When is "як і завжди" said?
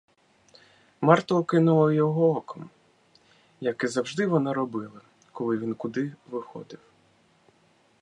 3.59-4.27